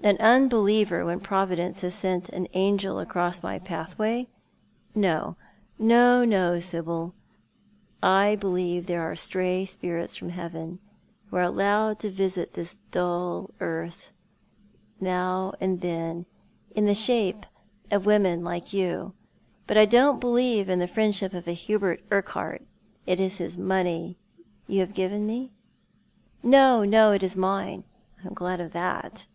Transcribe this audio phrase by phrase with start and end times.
[0.10, 4.28] "An unbeliever, when Providence has sent an angel acro?.s my pathway?
[4.94, 5.36] No,
[5.78, 7.12] no, no, Sibyl.
[8.02, 10.78] I believe there are stray spirits from Heaven
[11.26, 14.10] who are allowed to visit this dull earth
[15.02, 15.82] L 146 Thou art the Man.
[15.82, 16.26] now and then,
[16.74, 17.44] in the shape
[17.90, 19.12] of women like you.
[19.66, 22.62] But I don't believe in the friendship of Hubert Urquhart.
[23.06, 24.16] Is it his money
[24.66, 25.52] you have given me?"
[26.44, 27.84] '■' No, no, it is mine.""
[28.24, 29.26] I am glad of that."